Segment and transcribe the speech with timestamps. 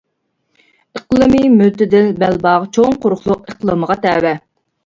[0.99, 4.37] ئىقلىمى مۆتىدىل بەلباغ چوڭ قۇرۇقلۇق ئىقلىمىغا تەۋە.